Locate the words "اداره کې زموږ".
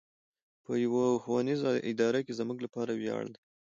1.91-2.57